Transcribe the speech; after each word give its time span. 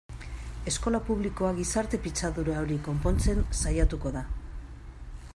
Eskola 0.69 1.01
publikoa 1.09 1.51
gizarte 1.59 1.99
pitzadura 2.07 2.55
hori 2.61 2.77
konpontzen 2.87 3.45
saiatuko 3.65 4.13
da. 4.17 4.25